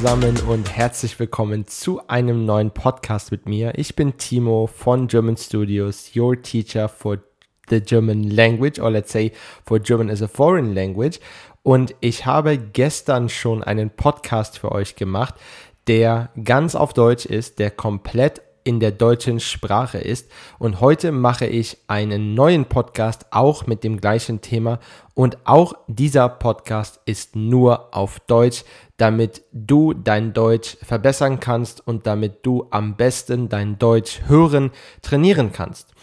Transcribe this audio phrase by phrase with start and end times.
[0.00, 3.76] Zusammen und herzlich willkommen zu einem neuen Podcast mit mir.
[3.76, 7.18] Ich bin Timo von German Studios, your teacher for
[7.68, 9.32] the German language, or let's say
[9.66, 11.18] for German as a foreign language.
[11.64, 15.34] Und ich habe gestern schon einen Podcast für euch gemacht,
[15.88, 20.30] der ganz auf Deutsch ist, der komplett in der deutschen Sprache ist.
[20.58, 24.80] Und heute mache ich einen neuen Podcast auch mit dem gleichen Thema.
[25.14, 28.64] Und auch dieser Podcast ist nur auf Deutsch,
[28.96, 34.70] damit du dein Deutsch verbessern kannst und damit du am besten dein Deutsch hören
[35.02, 35.94] trainieren kannst.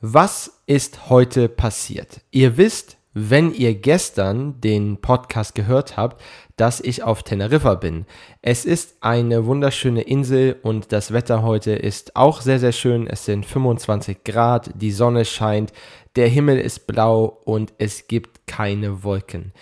[0.00, 2.20] Was ist heute passiert?
[2.30, 6.22] Ihr wisst, wenn ihr gestern den Podcast gehört habt,
[6.56, 8.06] dass ich auf Teneriffa bin.
[8.42, 13.08] Es ist eine wunderschöne Insel und das Wetter heute ist auch sehr, sehr schön.
[13.08, 15.72] Es sind 25 Grad, die Sonne scheint,
[16.14, 19.52] der Himmel ist blau und es gibt keine Wolken.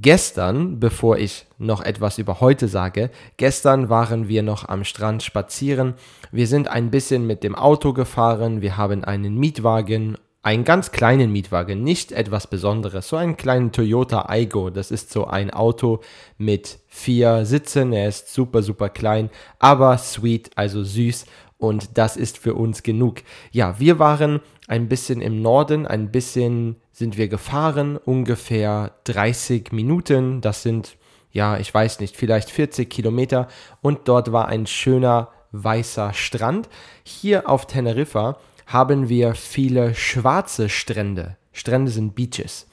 [0.00, 5.94] Gestern, bevor ich noch etwas über heute sage, gestern waren wir noch am Strand spazieren.
[6.32, 11.30] Wir sind ein bisschen mit dem Auto gefahren, wir haben einen Mietwagen einen ganz kleinen
[11.30, 14.70] Mietwagen, nicht etwas Besonderes, so einen kleinen Toyota Aigo.
[14.70, 16.00] Das ist so ein Auto
[16.36, 17.92] mit vier Sitzen.
[17.92, 21.26] Er ist super, super klein, aber sweet, also süß.
[21.58, 23.22] Und das ist für uns genug.
[23.52, 30.40] Ja, wir waren ein bisschen im Norden, ein bisschen sind wir gefahren, ungefähr 30 Minuten.
[30.40, 30.96] Das sind,
[31.30, 33.46] ja, ich weiß nicht, vielleicht 40 Kilometer.
[33.80, 36.68] Und dort war ein schöner weißer Strand.
[37.04, 41.36] Hier auf Teneriffa haben wir viele schwarze Strände.
[41.52, 42.66] Strände sind Beaches.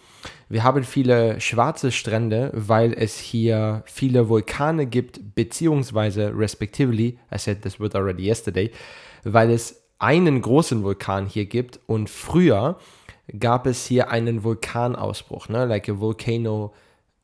[0.49, 7.61] Wir haben viele schwarze Strände, weil es hier viele Vulkane gibt, beziehungsweise respectively, I said
[7.61, 8.71] this word already yesterday,
[9.23, 12.79] weil es einen großen Vulkan hier gibt und früher
[13.37, 15.65] gab es hier einen Vulkanausbruch, ne?
[15.65, 16.73] like a volcano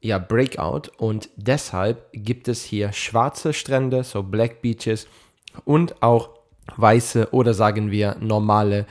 [0.01, 5.07] ja, breakout und deshalb gibt es hier schwarze Strände, so Black Beaches
[5.63, 6.29] und auch
[6.77, 8.85] weiße oder sagen wir normale,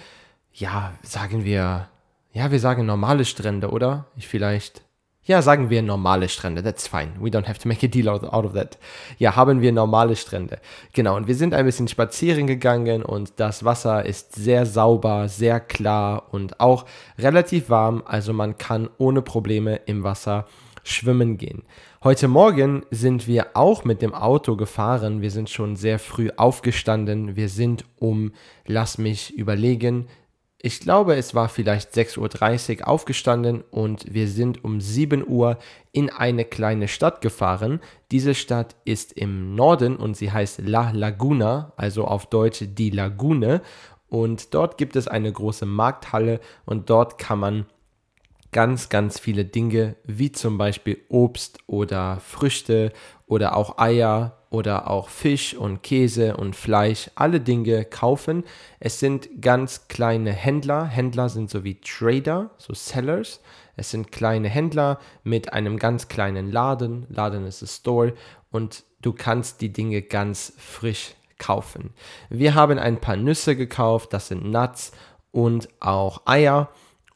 [0.52, 1.88] ja, sagen wir,
[2.32, 4.06] ja, wir sagen normale Strände, oder?
[4.16, 4.82] Ich vielleicht,
[5.24, 7.12] ja, sagen wir normale Strände, that's fine.
[7.18, 8.78] We don't have to make a deal out, of that.
[9.18, 10.58] Ja, haben wir normale Strände.
[10.92, 15.60] Genau, und wir sind ein bisschen spazieren gegangen und das Wasser ist sehr sauber, sehr
[15.60, 16.84] klar und auch
[17.18, 20.46] relativ warm, also man kann ohne Probleme im Wasser
[20.84, 21.64] schwimmen gehen.
[22.04, 25.22] Heute Morgen sind wir auch mit dem Auto gefahren.
[25.22, 27.34] Wir sind schon sehr früh aufgestanden.
[27.34, 28.32] Wir sind um,
[28.66, 30.06] lass mich überlegen,
[30.66, 35.58] ich glaube, es war vielleicht 6.30 Uhr aufgestanden und wir sind um 7 Uhr
[35.92, 37.80] in eine kleine Stadt gefahren.
[38.10, 43.60] Diese Stadt ist im Norden und sie heißt La Laguna, also auf Deutsch die Lagune.
[44.08, 47.66] Und dort gibt es eine große Markthalle und dort kann man
[48.54, 52.92] ganz, ganz viele Dinge, wie zum Beispiel Obst oder Früchte
[53.26, 58.44] oder auch Eier oder auch Fisch und Käse und Fleisch, alle Dinge kaufen.
[58.78, 60.84] Es sind ganz kleine Händler.
[60.84, 63.40] Händler sind so wie Trader, so Sellers.
[63.76, 67.06] Es sind kleine Händler mit einem ganz kleinen Laden.
[67.08, 68.14] Laden ist ein Store
[68.52, 71.92] und du kannst die Dinge ganz frisch kaufen.
[72.30, 74.92] Wir haben ein paar Nüsse gekauft, das sind Nuts
[75.32, 76.70] und auch Eier.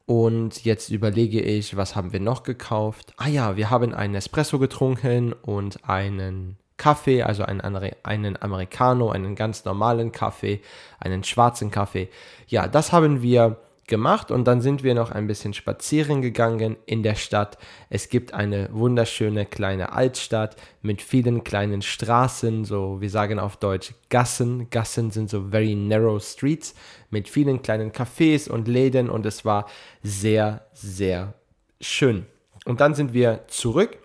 [0.08, 3.12] Und jetzt überlege ich, was haben wir noch gekauft?
[3.18, 9.34] Ah ja, wir haben einen Espresso getrunken und einen Kaffee, also einen, einen Americano, einen
[9.34, 10.62] ganz normalen Kaffee,
[10.98, 12.08] einen schwarzen Kaffee.
[12.46, 17.02] Ja, das haben wir gemacht und dann sind wir noch ein bisschen spazieren gegangen in
[17.02, 17.58] der Stadt.
[17.90, 23.94] Es gibt eine wunderschöne kleine Altstadt mit vielen kleinen Straßen, so wir sagen auf Deutsch
[24.10, 24.70] Gassen.
[24.70, 26.74] Gassen sind so very narrow streets
[27.10, 29.66] mit vielen kleinen Cafés und Läden und es war
[30.02, 31.34] sehr, sehr
[31.80, 32.26] schön.
[32.64, 33.98] Und dann sind wir zurück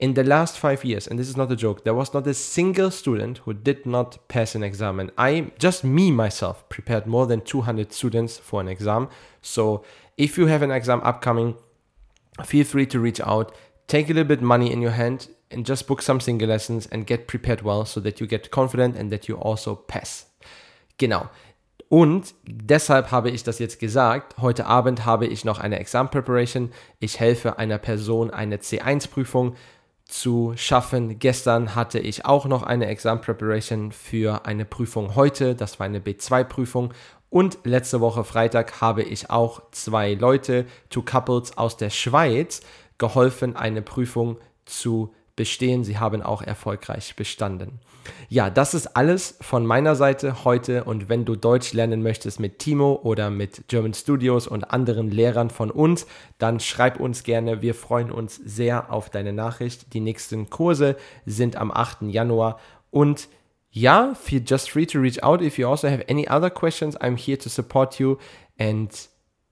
[0.00, 2.34] In the last five years, and this is not a joke, there was not a
[2.34, 4.98] single student who did not pass an exam.
[4.98, 9.08] And I, just me myself, prepared more than 200 students for an exam.
[9.40, 9.84] So
[10.16, 11.54] if you have an exam upcoming,
[12.44, 13.54] feel free to reach out.
[13.86, 17.06] Take a little bit money in your hand and just book some single lessons and
[17.06, 20.26] get prepared well so that you get confident and that you also pass.
[20.98, 21.28] Genau.
[21.88, 24.36] Und deshalb habe ich das jetzt gesagt.
[24.40, 26.72] Heute Abend habe ich noch eine Exam Preparation.
[26.98, 29.54] Ich helfe einer Person eine C1-Prüfung
[30.14, 31.18] zu schaffen.
[31.18, 35.56] Gestern hatte ich auch noch eine Exam Preparation für eine Prüfung heute.
[35.56, 36.94] Das war eine B2-Prüfung.
[37.30, 42.60] Und letzte Woche Freitag habe ich auch zwei Leute, two Couples aus der Schweiz,
[42.96, 45.84] geholfen, eine Prüfung zu bestehen.
[45.84, 47.80] Sie haben auch erfolgreich bestanden.
[48.28, 52.58] Ja, das ist alles von meiner Seite heute und wenn du Deutsch lernen möchtest mit
[52.58, 56.06] Timo oder mit German Studios und anderen Lehrern von uns,
[56.38, 57.62] dann schreib uns gerne.
[57.62, 59.94] Wir freuen uns sehr auf deine Nachricht.
[59.94, 62.02] Die nächsten Kurse sind am 8.
[62.02, 62.58] Januar
[62.90, 63.28] und
[63.70, 66.96] ja, feel just free to reach out if you also have any other questions.
[67.00, 68.18] I'm here to support you
[68.56, 68.90] and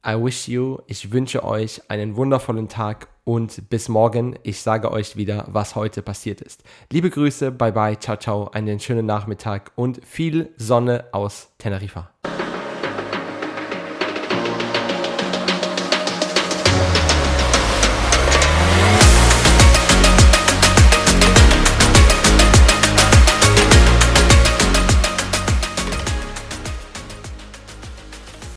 [0.05, 4.37] I wish you, ich wünsche euch einen wundervollen Tag und bis morgen.
[4.43, 6.65] Ich sage euch wieder, was heute passiert ist.
[6.91, 12.11] Liebe Grüße, bye bye, ciao, ciao, einen schönen Nachmittag und viel Sonne aus Teneriffa.